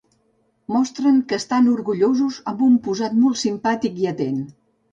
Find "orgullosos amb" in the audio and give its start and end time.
1.75-2.65